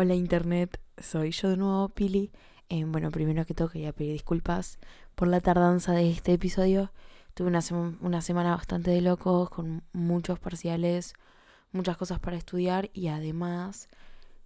[0.00, 2.30] Hola Internet, soy yo de nuevo, Pili.
[2.68, 4.78] Eh, bueno, primero que todo quería pedir disculpas
[5.16, 6.92] por la tardanza de este episodio.
[7.34, 11.14] Tuve una, semana bastante de locos, con muchos parciales,
[11.72, 13.88] muchas cosas para estudiar y además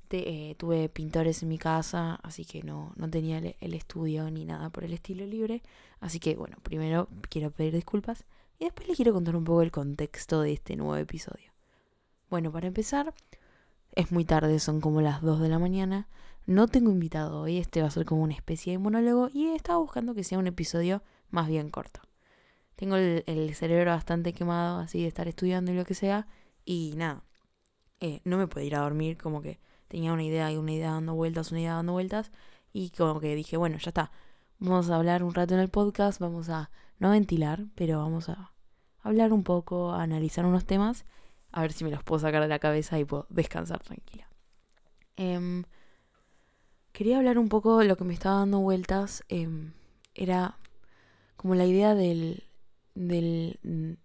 [0.09, 4.71] eh, tuve pintores en mi casa, así que no, no tenía el, estudio ni nada
[4.71, 5.62] por el estilo libre.
[6.00, 8.24] Así que bueno, primero quiero pedir disculpas
[8.58, 11.53] y después les quiero contar un poco el contexto de este nuevo episodio.
[12.30, 13.12] Bueno, para empezar,
[13.93, 16.09] es muy tarde, son como las 2 de la mañana.
[16.47, 19.79] No tengo invitado hoy, este va a ser como una especie de monólogo y estaba
[19.79, 22.01] buscando que sea un episodio más bien corto.
[22.75, 26.27] Tengo el, cerebro bastante quemado así de estar estudiando y lo que sea
[26.65, 27.23] y nada,
[28.01, 30.93] eh, no me puedo ir a dormir como que tenía una idea y una idea
[30.93, 32.33] dando vueltas, una idea dando vueltas
[32.73, 34.11] y como que dije, bueno, ya está,
[34.59, 38.52] vamos a hablar un rato en el podcast, vamos a no ventilar, pero vamos a
[39.02, 41.05] hablar un poco, a analizar unos temas
[41.52, 44.27] a ver si me los puedo sacar de la cabeza y puedo descansar tranquila.
[45.16, 45.65] Em,
[46.93, 49.23] quería hablar un poco de lo que me estaba dando vueltas.
[49.29, 49.73] Em,
[50.15, 50.59] era
[51.37, 52.45] como la idea del,
[52.95, 53.99] del...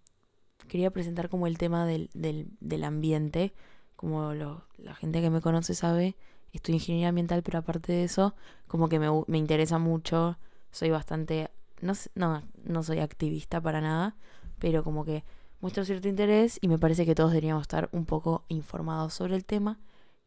[0.68, 3.54] Quería presentar como el tema del, del, del ambiente.
[3.96, 6.16] Como la gente que me conoce sabe,
[6.52, 8.34] estoy ingeniería ambiental, pero aparte de eso,
[8.66, 10.38] como que me, me interesa mucho.
[10.70, 11.50] Soy bastante...
[11.80, 14.16] No, no, no soy activista para nada,
[14.58, 15.24] pero como que
[15.60, 19.44] muestro cierto interés y me parece que todos deberíamos estar un poco informados sobre el
[19.44, 19.78] tema.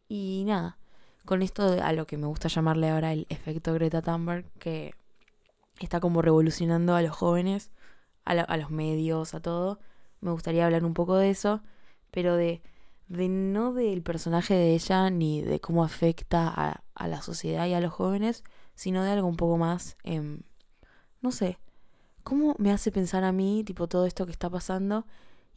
[0.08, 0.78] Y nada,
[1.26, 4.94] con esto a lo que me gusta llamarle ahora el efecto Greta Thunberg, que
[5.80, 7.72] está como revolucionando a los jóvenes,
[8.26, 9.80] a, los medios, a todo,
[10.20, 11.62] me gustaría hablar un poco de eso,
[12.12, 12.62] pero de,
[13.08, 17.74] de no del personaje de ella ni de cómo afecta a, a la sociedad y
[17.74, 18.44] a los jóvenes,
[18.76, 20.40] sino de algo un poco más, eh,
[21.22, 21.58] no sé,
[22.24, 25.06] cómo me hace pensar a mí, tipo, todo esto que está pasando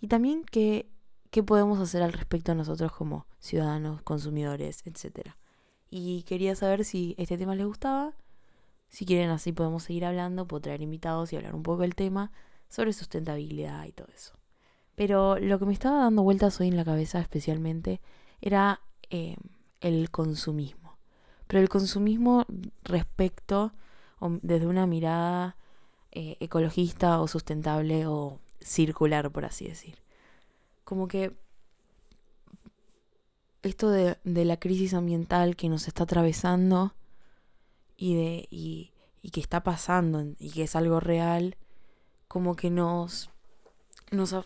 [0.00, 0.90] y también qué,
[1.30, 5.30] qué podemos hacer al respecto nosotros como ciudadanos, consumidores, etc.
[5.90, 8.14] Y quería saber si este tema les gustaba.
[8.88, 12.32] Si quieren así podemos seguir hablando, puedo traer invitados y hablar un poco del tema
[12.68, 14.34] sobre sustentabilidad y todo eso.
[14.94, 18.00] Pero lo que me estaba dando vueltas hoy en la cabeza especialmente
[18.40, 18.80] era
[19.10, 19.36] eh,
[19.80, 20.98] el consumismo.
[21.46, 22.46] Pero el consumismo
[22.84, 23.72] respecto,
[24.42, 25.56] desde una mirada
[26.14, 29.98] eh, ecologista o sustentable o circular, por así decir.
[30.84, 31.36] Como que
[33.62, 36.94] esto de, la crisis ambiental que nos está atravesando
[37.96, 38.92] y, de, y,
[39.32, 41.56] que está pasando y que es algo real,
[42.28, 43.30] como que nos,
[44.10, 44.36] nos,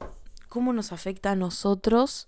[0.48, 2.26] cómo nos afecta a nosotros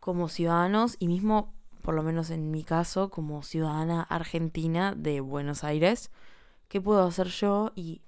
[0.00, 5.62] como ciudadanos y mismo, por lo menos en mi caso, como ciudadana argentina de Buenos
[5.64, 6.10] Aires,
[6.68, 8.02] qué puedo hacer yo y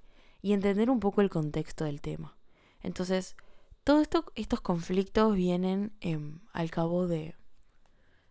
[0.45, 2.37] y entender un poco el contexto del tema.
[2.83, 3.35] Entonces,
[3.83, 7.33] todos esto, estos conflictos vienen em, al cabo de,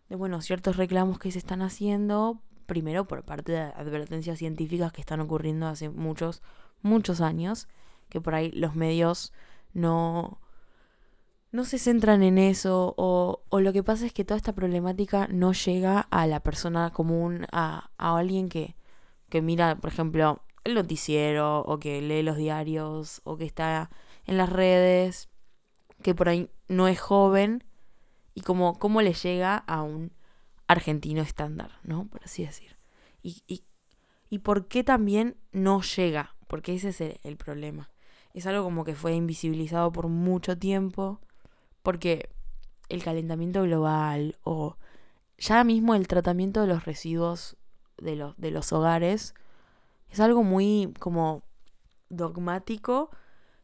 [0.08, 5.00] de, bueno, ciertos reclamos que se están haciendo, primero por parte de advertencias científicas que
[5.00, 6.40] están ocurriendo hace muchos,
[6.82, 7.66] muchos años,
[8.08, 9.32] que por ahí los medios
[9.72, 10.38] no,
[11.50, 15.26] no se centran en eso o, o, lo que pasa es que toda esta problemática
[15.32, 18.76] no llega a la persona común, a, a alguien que,
[19.28, 23.90] que mira, por ejemplo, el noticiero o que lee los diarios o que está
[24.26, 25.28] en las redes,
[26.02, 27.64] que por ahí no es joven
[28.34, 30.12] y como cómo le llega a un
[30.66, 32.06] argentino estándar, ¿no?
[32.08, 32.76] Por así decir.
[33.22, 33.64] Y, y,
[34.28, 37.90] y por qué también no llega, porque ese es el, problema.
[38.32, 41.20] Es algo como que fue invisibilizado por mucho tiempo,
[41.82, 42.30] porque
[42.88, 44.76] el calentamiento global o
[45.38, 47.56] ya mismo el tratamiento de los residuos
[47.98, 49.34] de de los hogares
[50.14, 51.42] es algo muy como
[52.08, 53.10] dogmático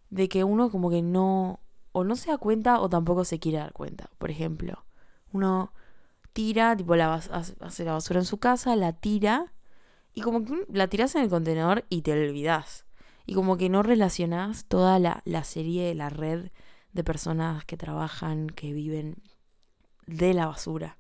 [0.08, 1.60] de que uno como que no
[1.92, 4.10] o no se da cuenta o tampoco se quiere dar cuenta.
[4.18, 4.84] Por ejemplo,
[5.32, 5.72] uno
[6.32, 9.52] tira, tipo la hace la basura en su casa, la tira
[10.12, 12.84] y como que la tiras en el contenedor y te olvidas.
[13.26, 16.50] Y como que no relacionas toda la, la serie, la red
[16.92, 19.22] de personas que trabajan, que viven
[20.08, 20.98] de la basura.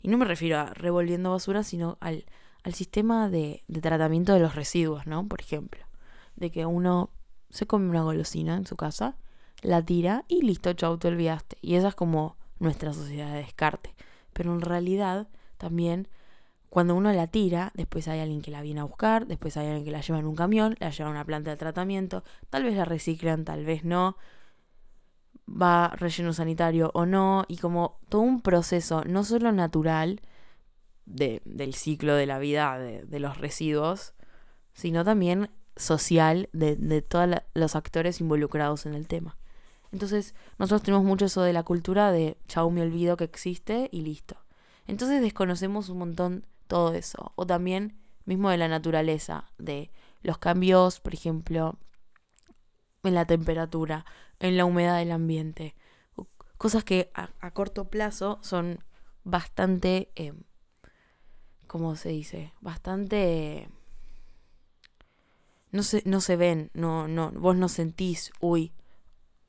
[0.00, 2.24] Y no me refiero a revolviendo basura, sino al
[2.64, 5.26] al sistema de, tratamiento de los residuos, ¿no?
[5.26, 5.84] Por ejemplo,
[6.36, 7.10] de que uno
[7.50, 9.16] se come una golosina en su casa,
[9.60, 11.56] la tira y listo, chau, te olvidaste.
[11.60, 13.94] Y esa es como nuestra sociedad de descarte.
[14.32, 15.28] Pero en realidad
[15.58, 16.08] también
[16.72, 19.84] cuando uno la tira, después hay alguien que la viene a buscar, después hay alguien
[19.84, 22.74] que la lleva en un camión, la lleva a una planta de tratamiento, tal vez
[22.74, 24.16] la reciclan, tal vez no,
[25.46, 30.22] va relleno sanitario o no, y como todo un proceso no solo natural,
[31.04, 34.14] del ciclo de la vida de, los residuos,
[34.72, 39.36] sino también social de, de todos los actores involucrados en el tema.
[39.90, 44.00] Entonces, nosotros tenemos mucho eso de la cultura de chau, me olvido que existe y
[44.00, 44.36] listo.
[44.86, 47.32] Entonces desconocemos un montón todo eso.
[47.36, 49.90] O también mismo de la naturaleza, de
[50.22, 51.78] los cambios, por ejemplo,
[53.02, 54.04] en la temperatura,
[54.38, 55.74] en la humedad del ambiente.
[56.56, 58.84] Cosas que a, corto plazo son
[59.24, 60.32] bastante, eh,
[61.72, 62.52] ¿cómo se dice?
[62.60, 63.66] Bastante...
[65.70, 68.74] no, se, no se ven, no, no, vos no sentís, uy,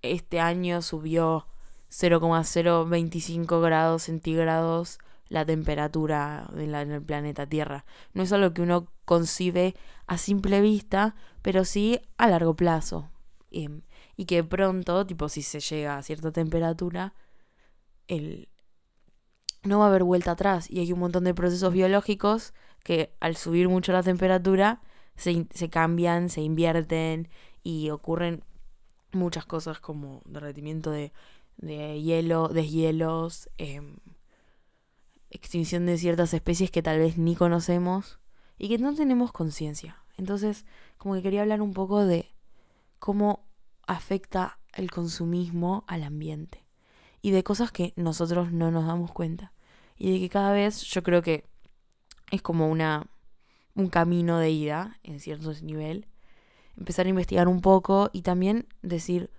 [0.01, 1.47] este año subió
[1.89, 7.83] 0,025 grados centígrados la temperatura en, el planeta Tierra.
[8.13, 9.75] No es algo que uno concibe
[10.07, 13.09] a simple vista, pero sí a largo plazo.
[13.51, 13.81] Em,
[14.15, 17.15] y que pronto, tipo si se llega a cierta temperatura,
[18.07, 18.47] el,
[19.63, 20.69] no va a haber vuelta atrás.
[20.69, 24.81] Y hay un montón de procesos biológicos que al subir mucho la temperatura
[25.15, 27.29] se, cambian, se invierten
[27.63, 28.43] y ocurren
[29.11, 31.13] muchas cosas como derretimiento de,
[31.57, 33.81] de hielo, deshielos, eh,
[35.29, 38.19] extinción de ciertas especies que tal vez ni conocemos
[38.57, 40.03] y que no tenemos conciencia.
[40.17, 40.65] Entonces,
[40.97, 42.33] como que quería hablar un poco de
[42.99, 43.45] cómo
[43.87, 46.62] afecta el consumismo al ambiente
[47.23, 49.53] y de cosas que nosotros no nos damos cuenta.
[49.97, 51.45] Y de que cada vez yo creo que
[52.29, 53.07] es como una
[53.75, 56.05] un camino de ida en cierto nivel
[56.77, 59.31] empezar a investigar un poco y también decir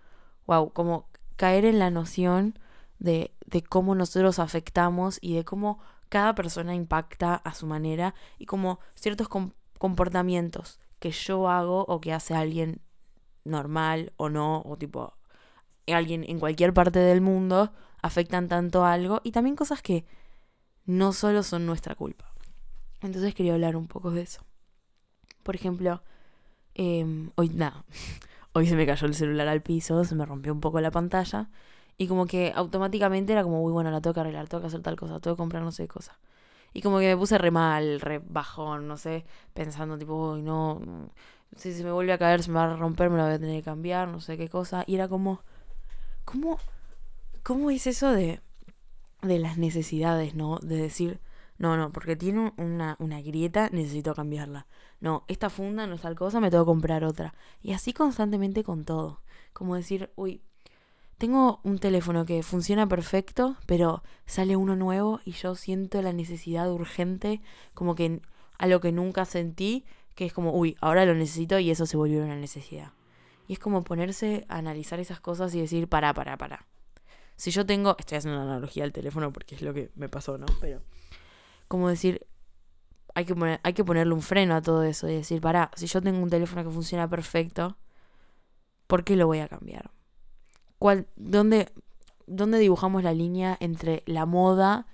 [0.47, 2.59] wow como caer en la noción
[2.99, 5.79] de, de cómo nosotros afectamos y de cómo
[6.09, 9.29] cada persona impacta a su manera y como ciertos
[9.79, 12.81] comportamientos que yo hago o que hace alguien
[13.45, 15.15] normal o no, o tipo
[15.93, 17.73] alguien en cualquier parte del mundo,
[18.03, 20.05] afectan tanto a algo y también cosas que
[20.87, 22.33] no solo son nuestra culpa.
[23.03, 24.43] Entonces quería hablar un poco de eso.
[25.43, 26.03] Por ejemplo,
[26.75, 27.85] em, hoy nada,
[28.53, 31.51] hoy se me cayó el celular al piso, se me rompió un poco la pantalla
[31.97, 34.83] y como que automáticamente era como, uy, bueno, la tengo que arreglar, tengo que hacer
[34.83, 36.19] tal cosa, tengo que comprar no sé qué cosa.
[36.73, 40.81] Y como que me puse re mal, re bajón, no sé, pensando tipo, uy, no,
[41.57, 43.39] si se me vuelve a caer, se me va a romper, me la voy a
[43.39, 44.85] tener que cambiar, no sé qué cosa.
[44.87, 45.41] Y era como,
[46.25, 46.59] ¿cómo,
[47.43, 48.41] cómo es eso de,
[49.23, 50.59] de las necesidades, no?
[50.59, 51.21] De decir,
[51.59, 54.67] no, no, porque tiene una, una grieta, necesito cambiarla.
[55.00, 57.35] No, esta funda no es tal cosa, me tengo que comprar otra.
[57.62, 59.21] Y así constantemente con todo.
[59.53, 60.43] Como decir, uy,
[61.19, 66.71] tengo un teléfono que funciona perfecto, pero sale uno nuevo y yo siento la necesidad
[66.71, 67.41] urgente,
[67.73, 68.21] como que
[68.59, 69.85] a lo que nunca sentí,
[70.15, 72.93] que es como, uy, ahora lo necesito y eso se volvió una necesidad.
[73.46, 76.67] Y es como ponerse a analizar esas cosas y decir, para, para, para.
[77.37, 80.38] Si yo tengo, estoy haciendo una analogía al teléfono porque es lo que me pasó,
[80.38, 80.46] ¿no?
[80.61, 80.82] Pero,
[81.69, 82.26] como decir,
[83.14, 85.87] hay que, poner, hay que ponerle un freno a todo eso y decir, para, si
[85.87, 87.76] yo tengo un teléfono que funciona perfecto,
[88.87, 89.90] ¿por qué lo voy a cambiar?
[90.79, 91.73] ¿Cuál, dónde,
[92.26, 94.87] dónde dibujamos la línea entre la moda,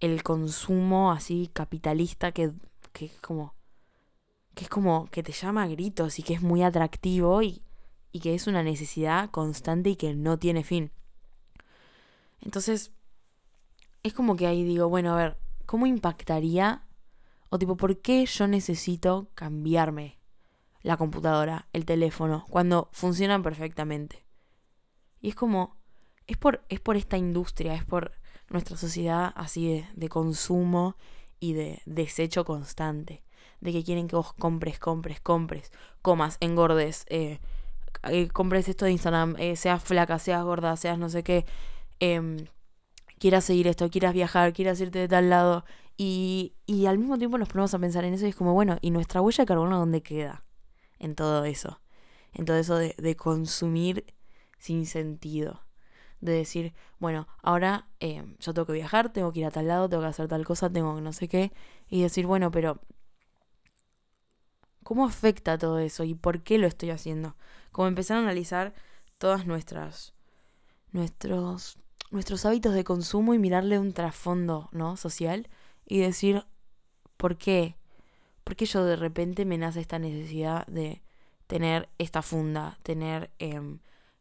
[0.00, 2.52] el consumo así capitalista que,
[2.92, 3.54] que es como
[4.54, 7.62] que es como que te llama a gritos y que es muy atractivo y,
[8.16, 10.90] y que es una necesidad constante y que no tiene fin.
[12.40, 12.90] Entonces,
[14.02, 15.36] es como que ahí digo, bueno, a ver,
[15.66, 16.86] ¿cómo impactaría?
[17.50, 20.18] O tipo, ¿por qué yo necesito cambiarme
[20.80, 24.24] la computadora, el teléfono, cuando funcionan perfectamente?
[25.20, 25.76] Y es como,
[26.26, 28.12] es por, es por esta industria, es por
[28.48, 30.96] nuestra sociedad así de, de consumo
[31.38, 33.22] y de desecho constante.
[33.60, 35.70] De que quieren que vos compres, compres, compres,
[36.00, 37.40] comas, engordes, eh,
[38.04, 41.46] eh compres esto de Instagram, eh, seas flaca, seas gorda, seas no sé qué,
[42.00, 42.46] eh,
[43.18, 45.64] quieras seguir esto, quieras viajar, quieras irte de tal lado.
[45.96, 48.78] Y, y al mismo tiempo nos ponemos a pensar en eso y es como, bueno,
[48.82, 50.44] ¿y nuestra huella de carbono dónde queda?
[50.98, 51.80] En todo eso.
[52.32, 54.04] En todo eso de, de consumir
[54.58, 55.62] sin sentido.
[56.20, 59.88] De decir, bueno, ahora eh, yo tengo que viajar, tengo que ir a tal lado,
[59.88, 61.52] tengo que hacer tal cosa, tengo que no sé qué.
[61.88, 62.80] Y decir, bueno, pero
[64.82, 66.04] ¿cómo afecta todo eso?
[66.04, 67.36] ¿Y por qué lo estoy haciendo?
[67.72, 68.74] Como empezar a analizar
[69.18, 70.14] todas nuestras,
[70.92, 71.78] nuestros,
[72.10, 74.96] nuestros hábitos de consumo y mirarle un trasfondo, ¿no?
[74.96, 75.48] Social.
[75.86, 76.44] Y decir,
[77.16, 77.76] ¿por qué?
[78.44, 81.02] ¿Por qué yo de repente me nace esta necesidad de
[81.46, 83.30] tener esta funda, tener...
[83.38, 83.80] Em,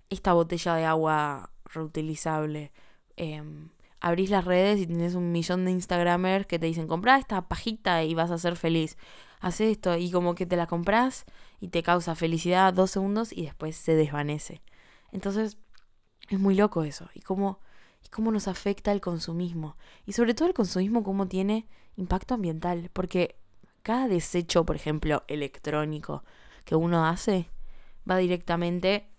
[0.10, 2.72] esta botella de agua reutilizable.
[3.18, 7.48] Em, abrís las redes y tienes un millón de Instagramers que te dicen, compra esta
[7.48, 8.98] pajita y vas a ser feliz.
[9.40, 11.26] Haz esto y como que te la compras
[11.60, 14.62] y te causa felicidad dos segundos y después se desvanece.
[15.12, 15.58] Entonces,
[16.30, 17.10] es muy loco eso.
[17.14, 17.60] Y cómo,
[18.04, 19.78] y cómo nos afecta el consumismo.
[20.06, 22.90] Y sobre todo el consumismo, cómo tiene impacto ambiental.
[22.94, 23.38] Porque
[23.84, 26.24] cada desecho, por ejemplo, electrónico
[26.66, 27.50] que uno hace,
[28.10, 29.10] va directamente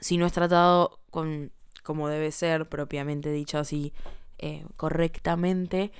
[0.00, 1.52] si no es tratado con
[1.82, 3.92] como debe ser, propiamente dicho así,
[4.38, 5.92] eh, correctamente,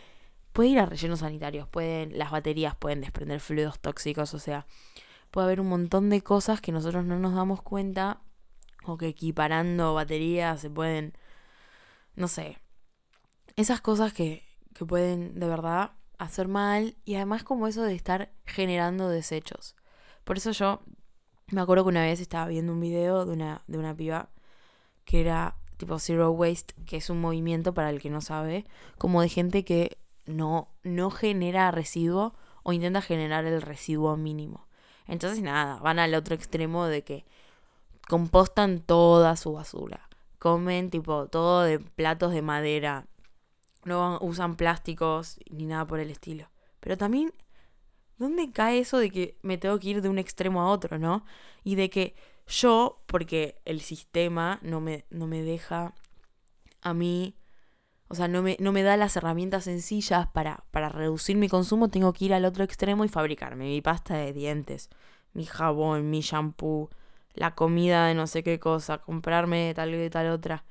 [0.52, 4.67] puede ir a rellenos sanitarios, pueden, las baterías pueden desprender fluidos tóxicos, o sea,
[5.30, 8.20] puede haber un montón de cosas que nosotros no nos damos cuenta
[8.84, 11.14] o que equiparando baterías se pueden,
[12.16, 12.58] no sé,
[13.56, 14.44] esas cosas que,
[14.75, 19.76] que pueden de verdad hacer mal y además como eso de estar generando desechos.
[20.25, 20.82] Por eso yo
[21.50, 24.30] me acuerdo que una vez estaba viendo un video de una, de una piba
[25.04, 28.66] que era tipo Zero Waste, que es un movimiento para el que no sabe,
[28.99, 34.68] como de gente que no, no genera residuo o intenta generar el residuo mínimo.
[35.11, 37.25] Entonces nada, van al otro extremo de que
[38.09, 40.09] compostan toda su basura.
[40.38, 43.07] Comen tipo todo de platos de madera.
[43.85, 46.49] No usan plásticos ni nada por el estilo.
[46.79, 47.35] Pero también,
[48.19, 51.25] ¿dónde cae eso de que me tengo que ir de un extremo a otro, no?
[51.64, 52.14] Y de que
[52.47, 55.93] yo, porque el sistema no me, no me deja
[56.83, 57.35] a mí,
[58.11, 61.90] o sea, no me, no me da las herramientas sencillas para, para reducir mi consumo,
[61.90, 64.90] tengo que ir al otro extremo y fabricarme mi pasta de dientes,
[65.33, 66.90] mi jabón, mi shampoo,
[67.35, 70.64] la comida de no sé qué cosa, comprarme tal y tal otra.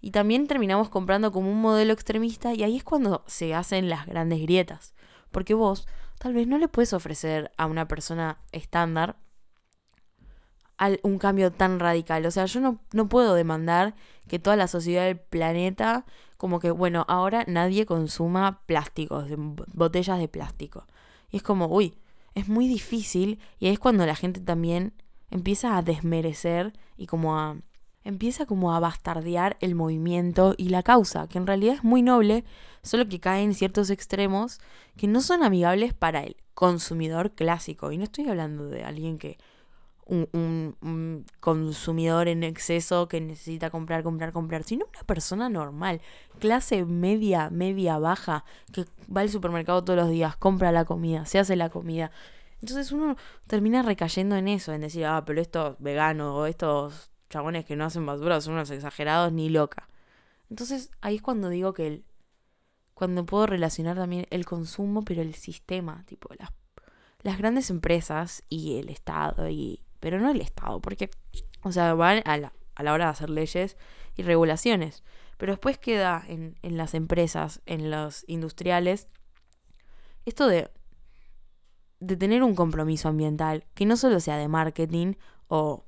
[0.00, 4.06] Y también terminamos comprando como un modelo extremista y ahí es cuando se hacen las
[4.06, 4.94] grandes grietas.
[5.30, 5.86] Porque vos
[6.18, 9.16] tal vez no le puedes ofrecer a una persona estándar
[11.02, 12.24] un cambio tan radical.
[12.24, 13.94] O sea, yo no, no puedo demandar
[14.30, 16.06] que toda la sociedad del planeta,
[16.36, 19.26] como que, bueno, ahora nadie consuma plásticos,
[19.74, 20.86] botellas de plástico.
[21.32, 21.98] Y es como, uy,
[22.36, 24.92] es muy difícil y es cuando la gente también
[25.32, 27.56] empieza a desmerecer y como a
[28.04, 32.44] empieza como a bastardear el movimiento y la causa, que en realidad es muy noble,
[32.82, 34.60] solo que cae en ciertos extremos
[34.96, 37.90] que no son amigables para el consumidor clásico.
[37.90, 39.38] Y no estoy hablando de alguien que
[40.10, 46.00] un, consumidor en exceso que necesita comprar, comprar, comprar, sino una persona normal,
[46.38, 51.38] clase media, media, baja, que va al supermercado todos los días, compra la comida, se
[51.38, 52.10] hace la comida.
[52.60, 57.64] Entonces uno termina recayendo en eso, en decir, ah, pero estos veganos o estos chabones
[57.64, 59.88] que no hacen basura son unos exagerados ni loca.
[60.50, 62.04] Entonces ahí es cuando digo que el,
[62.94, 66.50] cuando puedo relacionar también el consumo, pero el sistema, tipo las,
[67.22, 71.10] las grandes empresas y el Estado y pero no el Estado, porque,
[71.62, 73.76] o sea, van a la, a la hora de hacer leyes
[74.16, 75.04] y regulaciones,
[75.36, 79.08] pero después queda en, en las empresas, en los industriales,
[80.26, 80.70] esto de,
[82.00, 85.14] de tener un compromiso ambiental, que no solo sea de marketing
[85.48, 85.84] o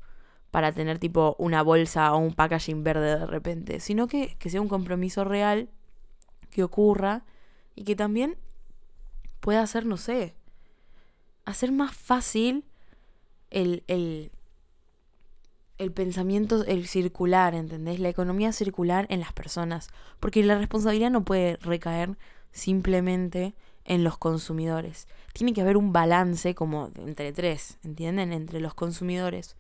[0.51, 4.61] para tener tipo una bolsa o un packaging verde de repente, sino que, que sea
[4.61, 5.71] un compromiso real,
[6.51, 7.25] que ocurra
[7.75, 8.37] y que también
[9.41, 10.37] pueda hacer, no sé,
[11.47, 12.67] hacer más fácil
[13.53, 14.33] el, el,
[15.79, 18.01] el pensamiento, el circular, ¿entendés?
[18.01, 19.89] La economía circular en las personas.
[20.21, 22.17] Porque la responsabilidad no puede recaer
[22.51, 23.55] simplemente
[23.85, 25.07] en los consumidores.
[25.33, 28.33] Tiene que haber un balance como entre tres, ¿entienden?
[28.33, 29.57] Entre los consumidores,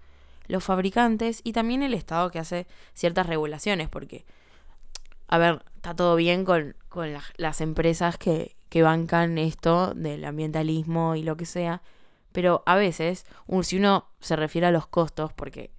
[0.47, 3.89] los fabricantes y también el Estado que hace ciertas regulaciones.
[3.89, 4.25] Porque,
[5.29, 11.17] a ver, está todo bien con, con las empresas que, que bancan esto del ambientalismo
[11.17, 11.83] y lo que sea
[12.33, 13.27] pero a veces,
[13.63, 15.71] si uno se refiere a los costos, porque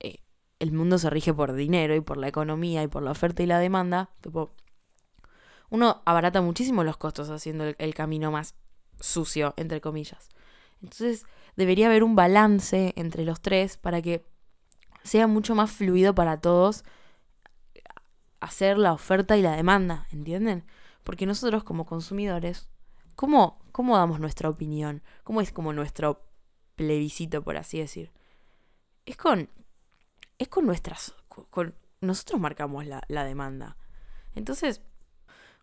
[0.00, 0.18] eh,
[0.58, 3.46] el mundo se rige por dinero y por la economía y por la oferta y
[3.46, 4.52] la demanda, tipo,
[5.70, 8.54] uno abarata muchísimo los costos haciendo el, camino más
[9.00, 10.28] sucio, entre comillas.
[10.82, 11.24] Entonces,
[11.56, 14.24] debería haber un balance entre los tres para que
[15.02, 16.84] sea mucho más fluido para todos
[18.40, 20.64] hacer la oferta y la demanda, ¿entienden?
[21.04, 22.68] Porque nosotros como consumidores
[23.16, 25.02] ¿Cómo, ¿Cómo damos nuestra opinión?
[25.22, 26.24] ¿Cómo es como nuestro
[26.76, 28.10] plebiscito, por así decir?
[29.04, 29.50] Es con.
[30.38, 31.12] Es con nuestras.
[31.28, 33.76] Con, nosotros marcamos la, la, demanda.
[34.34, 34.80] Entonces,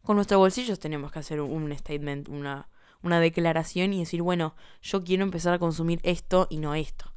[0.03, 2.69] con nuestros bolsillos tenemos que hacer un, statement, una,
[3.01, 7.15] una declaración y decir, bueno, yo quiero empezar a consumir esto y no esto.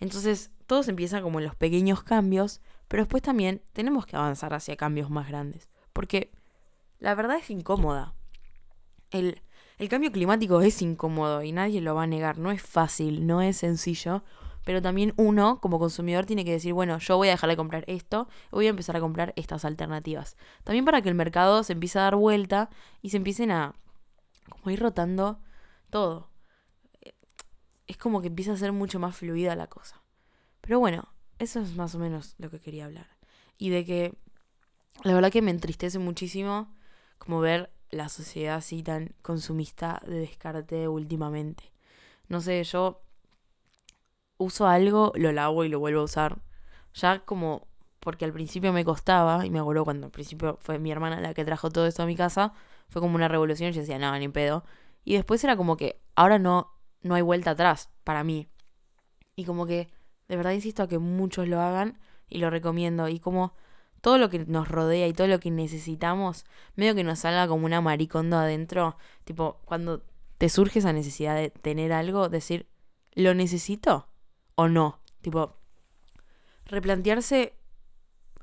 [0.00, 4.54] Entonces, todo se empieza como en los pequeños cambios, pero después también tenemos que avanzar
[4.54, 5.70] hacia cambios más grandes.
[5.92, 6.32] Porque
[6.98, 8.16] la verdad es incómoda.
[9.12, 9.40] El,
[9.82, 13.42] el cambio climático es incómodo y nadie lo va a negar, no es fácil, no
[13.42, 14.22] es sencillo,
[14.64, 17.82] pero también uno como consumidor tiene que decir, bueno, yo voy a dejar de comprar
[17.88, 20.36] esto, voy a empezar a comprar estas alternativas.
[20.62, 22.70] También para que el mercado se empiece a dar vuelta
[23.00, 23.74] y se empiecen a
[24.48, 25.40] como ir rotando
[25.90, 26.30] todo.
[27.88, 30.00] Es como que empieza a ser mucho más fluida la cosa.
[30.60, 31.08] Pero bueno,
[31.40, 33.08] eso es más o menos lo que quería hablar.
[33.58, 34.16] Y de que
[35.02, 36.72] la verdad que me entristece muchísimo
[37.18, 41.72] como ver la sociedad así tan consumista de descarte últimamente.
[42.28, 43.02] No sé, yo
[44.38, 46.42] uso algo, lo lavo y lo vuelvo a usar.
[46.94, 47.68] Ya como
[48.00, 51.34] porque al principio me costaba, y me acuerdo cuando al principio fue mi hermana la
[51.34, 52.52] que trajo todo esto a mi casa,
[52.88, 54.64] fue como una revolución y yo decía, no, ni pedo.
[55.04, 56.72] Y después era como que ahora no,
[57.02, 58.48] no hay vuelta atrás para mí.
[59.36, 59.88] Y como que,
[60.28, 63.08] de verdad insisto a que muchos lo hagan y lo recomiendo.
[63.08, 63.54] Y como
[64.02, 66.44] todo lo que nos rodea y todo lo que necesitamos,
[66.74, 68.98] medio que nos salga como una maricondo adentro.
[69.24, 70.02] Tipo, cuando
[70.38, 72.66] te surge esa necesidad de tener algo, decir,
[73.14, 74.08] ¿lo necesito
[74.56, 74.98] o no?
[75.22, 75.56] Tipo,
[76.66, 77.54] replantearse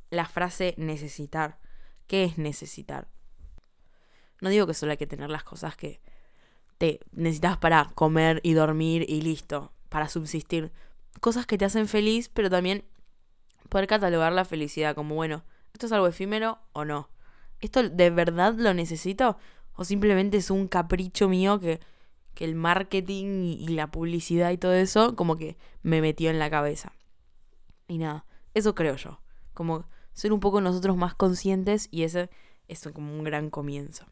[0.09, 1.59] la frase necesitar.
[2.07, 3.09] ¿Qué es necesitar?
[4.39, 5.99] No digo que solo hay que tener las cosas que
[6.77, 10.71] te necesitas para comer y dormir y listo, para subsistir.
[11.19, 12.85] Cosas que te hacen feliz, pero también
[13.67, 17.09] poder catalogar la felicidad como, bueno, ¿esto es algo efímero o no?
[17.61, 19.37] ¿Esto de verdad lo necesito?
[19.73, 21.79] ¿O simplemente es un capricho mío que,
[22.33, 26.39] que el marketing y, y la publicidad y todo eso como que me metió en
[26.39, 26.93] la cabeza?
[27.87, 29.19] Y nada, eso creo yo.
[29.53, 32.29] Como ser un poco nosotros más conscientes y ese
[32.67, 34.05] es como un gran comienzo.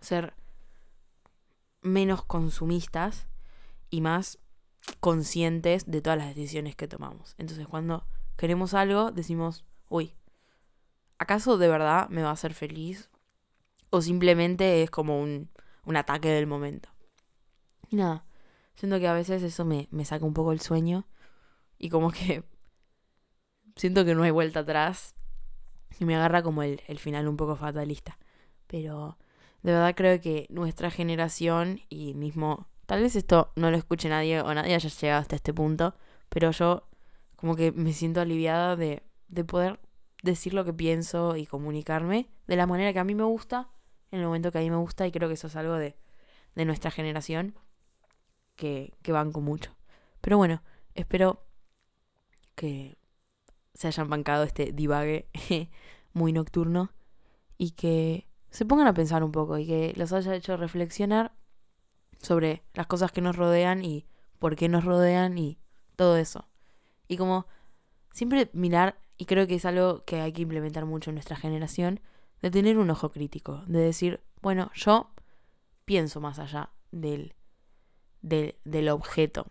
[0.00, 0.34] Ser
[1.82, 3.26] menos consumistas
[3.90, 4.38] y más
[5.00, 7.34] conscientes de todas las decisiones que tomamos.
[7.38, 8.04] Entonces cuando
[8.36, 10.14] queremos algo decimos, uy,
[11.28, 13.10] ¿acaso de verdad me va a hacer feliz?
[13.90, 15.50] O simplemente es como un,
[15.84, 16.88] un ataque del momento.
[17.90, 18.24] Y nada,
[18.74, 21.06] siento que a veces eso me, me saca un poco el sueño
[21.76, 22.44] y como que
[23.76, 25.14] siento que no hay vuelta atrás
[26.00, 28.18] y me agarra como el, el final un poco fatalista.
[28.66, 29.18] Pero
[29.62, 34.40] de verdad creo que nuestra generación y mismo, tal vez esto no lo escuche nadie
[34.40, 35.94] o nadie haya llegado hasta este punto,
[36.30, 36.88] pero yo
[37.36, 39.78] como que me siento aliviada de, de poder
[40.28, 43.68] decir lo que pienso y comunicarme de la manera que a mí me gusta,
[44.10, 45.96] en el momento que a mí me gusta, y creo que eso es algo de,
[46.54, 47.54] de nuestra generación
[48.56, 49.76] que, que banco mucho.
[50.20, 50.62] Pero bueno,
[50.94, 51.46] espero
[52.54, 52.98] que
[53.74, 55.28] se hayan bancado este divague
[56.12, 56.90] muy nocturno
[57.56, 61.32] y que se pongan a pensar un poco y que los haya hecho reflexionar
[62.20, 64.06] sobre las cosas que nos rodean y
[64.38, 65.58] por qué nos rodean y
[65.96, 66.48] todo eso.
[67.06, 67.46] Y como
[68.12, 72.00] siempre mirar, y creo que es algo que hay que implementar mucho en nuestra generación,
[72.40, 75.10] de tener un ojo crítico, de decir, bueno, yo
[75.84, 77.34] pienso más allá del,
[78.22, 79.48] del, del objeto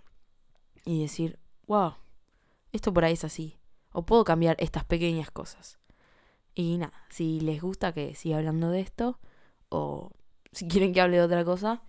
[0.86, 1.95] y decir, wow,
[2.71, 3.58] esto por ahí es así,
[3.91, 5.80] o puedo cambiar estas pequeñas cosas.
[6.56, 9.19] Y nada, si les gusta que siga hablando de esto,
[9.67, 10.12] o
[10.53, 11.84] si quieren que hable de otra cosa,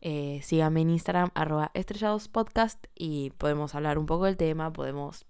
[0.00, 5.26] eh, síganme en Instagram, arroba estrelladospodcast, y podemos hablar un poco del tema, podemos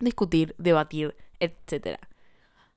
[0.00, 1.98] discutir, debatir, etc.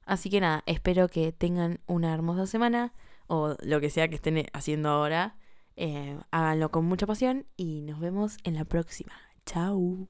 [0.06, 2.94] Así que nada, espero que tengan una hermosa semana,
[3.28, 5.38] o lo que sea que estén haciendo ahora.
[5.76, 9.14] Eh, háganlo con mucha pasión y nos vemos en la próxima.
[9.46, 10.10] Chao.